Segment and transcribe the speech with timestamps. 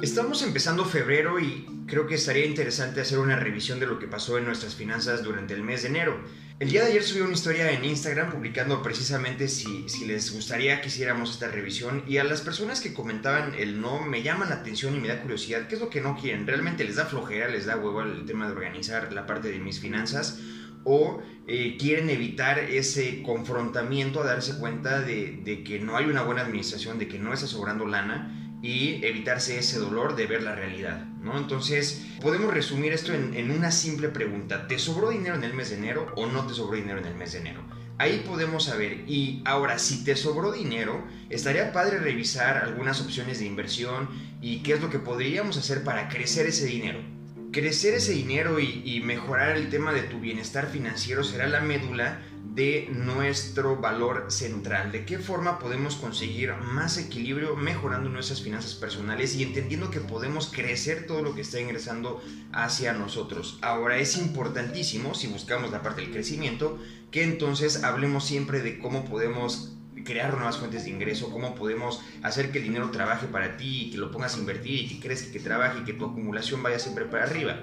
[0.00, 4.38] Estamos empezando febrero y creo que estaría interesante hacer una revisión de lo que pasó
[4.38, 6.20] en nuestras finanzas durante el mes de enero.
[6.60, 10.80] El día de ayer subí una historia en Instagram publicando precisamente si, si, les gustaría
[10.80, 14.56] que hiciéramos esta revisión y a las personas que comentaban el no me llama la
[14.56, 16.46] atención y me da curiosidad, ¿qué es lo que no quieren?
[16.46, 19.80] ¿Realmente les da flojera, les da huevo el tema de organizar la parte de mis
[19.80, 20.38] finanzas?
[20.84, 26.22] ¿O eh, quieren evitar ese confrontamiento a darse cuenta de, de que no hay una
[26.22, 28.37] buena administración, de que no está sobrando lana?
[28.60, 31.38] Y evitarse ese dolor de ver la realidad, ¿no?
[31.38, 34.66] Entonces, podemos resumir esto en, una simple pregunta.
[34.66, 37.14] ¿Te sobró dinero en el mes de enero o no te sobró dinero en el
[37.14, 37.62] mes de enero?
[37.98, 39.04] Ahí podemos saber.
[39.08, 44.08] Y ahora, si te sobró dinero, estaría padre revisar algunas opciones de inversión
[44.40, 47.00] y qué es lo que podríamos hacer para crecer ese dinero.
[47.52, 52.20] Crecer ese dinero y, y mejorar el tema de tu bienestar financiero será la médula
[52.54, 59.34] de nuestro valor central, de qué forma podemos conseguir más equilibrio mejorando nuestras finanzas personales
[59.34, 63.58] y entendiendo que podemos crecer todo lo que está ingresando hacia nosotros.
[63.62, 66.78] Ahora es importantísimo, si buscamos la parte del crecimiento,
[67.10, 72.50] que entonces hablemos siempre de cómo podemos crear nuevas fuentes de ingreso, cómo podemos hacer
[72.50, 75.22] que el dinero trabaje para ti y que lo pongas a invertir y que crees
[75.24, 77.60] que trabaje y que tu acumulación vaya siempre para arriba.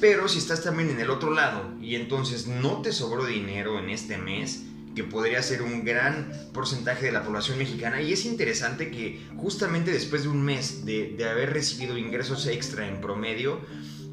[0.00, 3.90] Pero si estás también en el otro lado y entonces no te sobró dinero en
[3.90, 8.00] este mes, que podría ser un gran porcentaje de la población mexicana.
[8.00, 12.86] Y es interesante que justamente después de un mes de, de haber recibido ingresos extra
[12.86, 13.60] en promedio,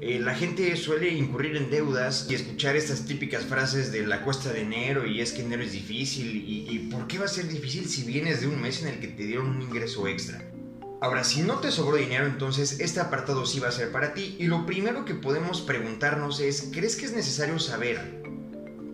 [0.00, 4.52] eh, la gente suele incurrir en deudas y escuchar estas típicas frases de la cuesta
[4.52, 7.88] de enero y es que enero es difícil y, ¿por qué va a ser difícil
[7.88, 10.42] si vienes de un mes en el que te dieron un ingreso extra?
[11.00, 14.36] Ahora, si no te sobró dinero, entonces este apartado sí va a ser para ti
[14.38, 18.22] y lo primero que podemos preguntarnos es, ¿crees que es necesario saber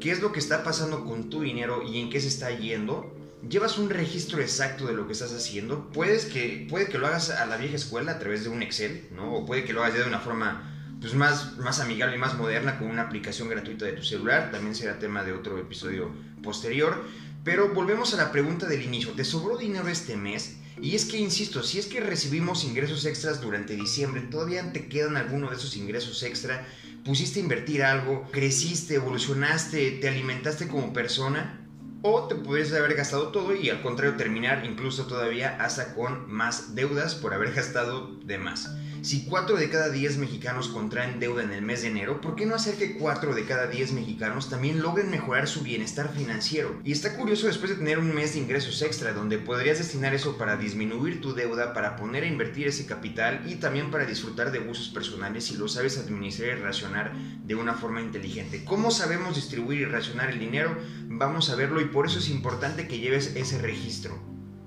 [0.00, 3.12] qué es lo que está pasando con tu dinero y en qué se está yendo?
[3.48, 5.90] ¿Llevas un registro exacto de lo que estás haciendo?
[5.92, 9.08] Puedes que, puede que lo hagas a la vieja escuela a través de un Excel,
[9.12, 9.34] ¿no?
[9.34, 10.71] O puede que lo hagas de una forma
[11.02, 14.52] pues más, más amigable y más moderna con una aplicación gratuita de tu celular.
[14.52, 16.12] También será tema de otro episodio
[16.42, 17.04] posterior.
[17.42, 19.10] Pero volvemos a la pregunta del inicio.
[19.12, 20.58] ¿Te sobró dinero este mes?
[20.80, 25.16] Y es que, insisto, si es que recibimos ingresos extras durante diciembre, todavía te quedan
[25.16, 26.64] algunos de esos ingresos extra,
[27.04, 31.58] pusiste a invertir algo, creciste, evolucionaste, te alimentaste como persona,
[32.02, 36.74] o te pudieras haber gastado todo y al contrario terminar incluso todavía hasta con más
[36.74, 38.70] deudas por haber gastado de más.
[39.02, 42.46] Si 4 de cada 10 mexicanos contraen deuda en el mes de enero, ¿por qué
[42.46, 46.80] no hacer que 4 de cada 10 mexicanos también logren mejorar su bienestar financiero?
[46.84, 50.38] Y está curioso después de tener un mes de ingresos extra, donde podrías destinar eso
[50.38, 54.60] para disminuir tu deuda, para poner a invertir ese capital y también para disfrutar de
[54.60, 58.64] gustos personales si lo sabes administrar y racionar de una forma inteligente.
[58.64, 60.78] ¿Cómo sabemos distribuir y racionar el dinero?
[61.08, 64.16] Vamos a verlo y por eso es importante que lleves ese registro.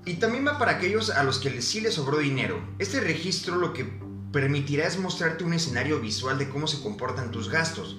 [0.04, 2.62] Y también va para aquellos a los que sí les sobró dinero.
[2.78, 7.96] Este registro lo que permitirás mostrarte un escenario visual de cómo se comportan tus gastos.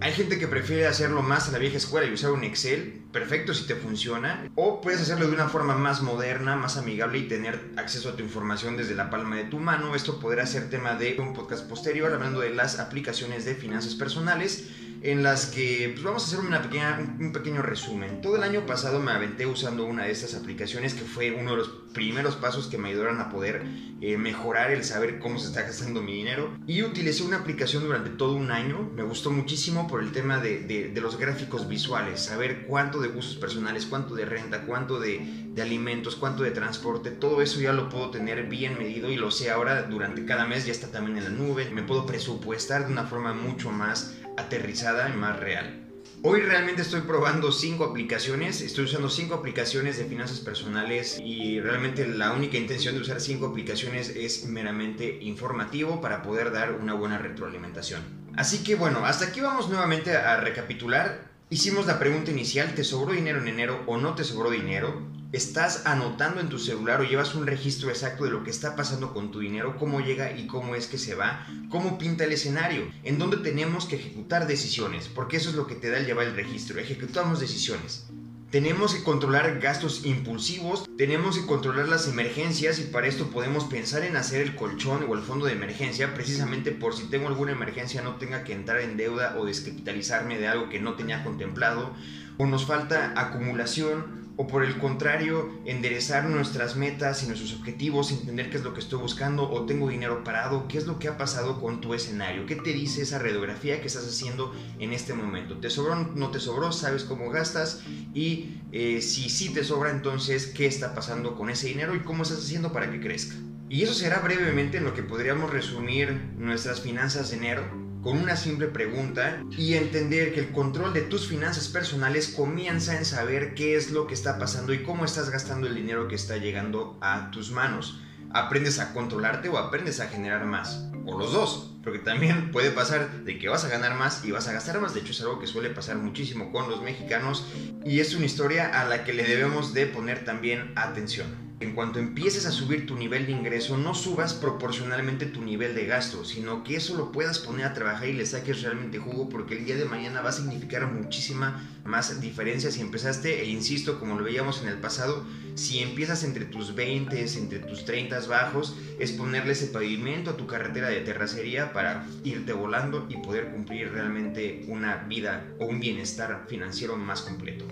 [0.00, 3.52] Hay gente que prefiere hacerlo más a la vieja escuela y usar un Excel, perfecto
[3.52, 7.72] si te funciona, o puedes hacerlo de una forma más moderna, más amigable y tener
[7.76, 9.96] acceso a tu información desde la palma de tu mano.
[9.96, 14.68] Esto podrá ser tema de un podcast posterior hablando de las aplicaciones de finanzas personales
[15.02, 18.20] en las que pues, vamos a hacer una pequeña, un pequeño resumen.
[18.20, 21.56] Todo el año pasado me aventé usando una de estas aplicaciones que fue uno de
[21.58, 23.62] los primeros pasos que me ayudaron a poder
[24.00, 26.56] eh, mejorar el saber cómo se está gastando mi dinero.
[26.66, 28.90] Y utilicé una aplicación durante todo un año.
[28.94, 33.36] Me gustó muchísimo por el tema de, de, los gráficos visuales, saber cuánto de gustos
[33.36, 37.10] personales, cuánto de renta, cuánto de, de alimentos, cuánto de transporte.
[37.10, 40.66] Todo eso ya lo puedo tener bien medido y lo sé ahora durante cada mes,
[40.66, 41.70] ya está también en la nube.
[41.70, 45.84] Me puedo presupuestar de una forma mucho más aterrizada y más real.
[46.22, 52.06] Hoy realmente estoy probando cinco aplicaciones, estoy usando cinco aplicaciones de finanzas personales y realmente
[52.08, 57.18] la única intención de usar cinco aplicaciones es meramente informativo para poder dar una buena
[57.18, 58.02] retroalimentación.
[58.36, 61.28] Así que bueno, hasta aquí vamos nuevamente a recapitular.
[61.50, 65.17] Hicimos la pregunta inicial, ¿te sobró dinero en enero o no te sobró dinero?
[65.32, 69.12] Estás anotando en tu celular o llevas un registro exacto de lo que está pasando
[69.12, 72.90] con tu dinero, cómo llega y cómo es que se va, cómo pinta el escenario,
[73.02, 76.26] en dónde tenemos que ejecutar decisiones, porque eso es lo que te da el llevar
[76.26, 78.06] el registro, ejecutamos decisiones.
[78.50, 84.04] Tenemos que controlar gastos impulsivos, tenemos que controlar las emergencias y para esto podemos pensar
[84.04, 88.00] en hacer el colchón o el fondo de emergencia precisamente por si tengo alguna emergencia
[88.00, 91.92] no tenga que entrar en deuda o descapitalizarme de algo que no tenía contemplado
[92.38, 98.50] o nos falta acumulación o por el contrario, enderezar nuestras metas y nuestros objetivos, entender
[98.50, 101.18] qué es lo que estoy buscando o tengo dinero parado, qué es lo que ha
[101.18, 105.58] pasado con tu escenario, qué te dice esa radiografía que estás haciendo en este momento.
[105.58, 105.96] ¿Te sobró?
[105.96, 106.70] ¿No te sobró?
[106.70, 107.82] ¿Sabes cómo gastas?
[108.14, 112.22] Y eh, si sí te sobra, entonces, ¿qué está pasando con ese dinero y cómo
[112.22, 113.34] estás haciendo para que crezca?
[113.68, 118.36] Y eso será brevemente en lo que podríamos resumir nuestras finanzas de enero con una
[118.36, 123.76] simple pregunta y entender que el control de tus finanzas personales comienza en saber qué
[123.76, 127.30] es lo que está pasando y cómo estás gastando el dinero que está llegando a
[127.30, 128.00] tus manos.
[128.30, 133.24] Aprendes a controlarte o aprendes a generar más, o los dos, porque también puede pasar
[133.24, 134.94] de que vas a ganar más y vas a gastar más.
[134.94, 137.44] De hecho es algo que suele pasar muchísimo con los mexicanos
[137.84, 141.47] y es una historia a la que le debemos de poner también atención.
[141.60, 145.86] En cuanto empieces a subir tu nivel de ingreso, no subas proporcionalmente tu nivel de
[145.86, 149.56] gasto, sino que eso lo puedas poner a trabajar y le saques realmente jugo porque
[149.56, 154.16] el día de mañana va a significar muchísima más diferencia si empezaste, e insisto, como
[154.16, 155.24] lo veíamos en el pasado,
[155.56, 160.46] si empiezas entre tus 20, entre tus 30 bajos, es ponerle ese pavimento a tu
[160.46, 166.44] carretera de terracería para irte volando y poder cumplir realmente una vida o un bienestar
[166.48, 167.66] financiero más completo.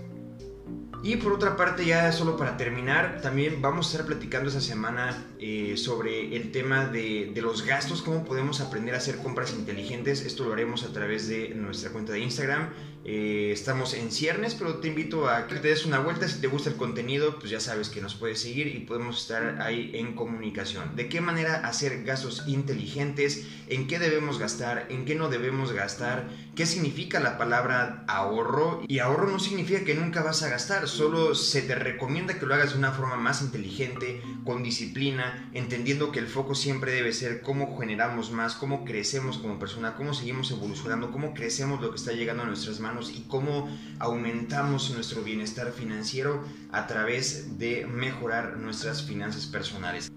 [1.03, 5.25] Y por otra parte, ya solo para terminar, también vamos a estar platicando esta semana
[5.39, 10.21] eh, sobre el tema de, de, los gastos, cómo podemos aprender a hacer compras inteligentes.
[10.21, 12.69] Esto lo haremos a través de nuestra cuenta de Instagram.
[13.03, 16.27] Eh, estamos en ciernes, pero te invito a que te des una vuelta.
[16.27, 19.61] Si te gusta el contenido, pues ya sabes que nos puedes seguir y podemos estar
[19.61, 20.95] ahí en comunicación.
[20.95, 23.47] ¿De qué manera hacer gastos inteligentes?
[23.67, 24.87] ¿En qué debemos gastar?
[24.89, 26.29] ¿En qué no debemos gastar?
[26.55, 28.83] ¿Qué significa la palabra ahorro?
[28.87, 32.53] Y ahorro no significa que nunca vas a gastar solo se te recomienda que lo
[32.53, 37.41] hagas de una forma más inteligente, con disciplina, entendiendo que el foco siempre debe ser
[37.41, 42.11] cómo generamos más, cómo crecemos como persona, cómo seguimos evolucionando, cómo crecemos lo que está
[42.11, 43.69] llegando a nuestras y cómo
[43.99, 50.11] aumentamos nuestro bienestar financiero a través de mejorar nuestras finanzas personales.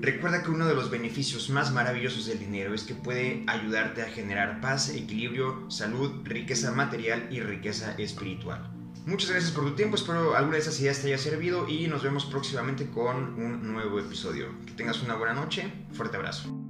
[0.00, 4.10] Recuerda que uno de los beneficios más maravillosos del dinero es que puede ayudarte a
[4.10, 8.70] generar paz, equilibrio, salud, riqueza material y riqueza espiritual.
[9.06, 12.02] Muchas gracias por tu tiempo, espero alguna de esas ideas te haya servido y nos
[12.02, 14.48] vemos próximamente con un nuevo episodio.
[14.66, 16.63] Que tengas una buena noche, fuerte abrazo.